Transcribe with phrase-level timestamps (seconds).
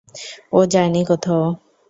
[0.51, 1.43] ও যায়নি কোথাও।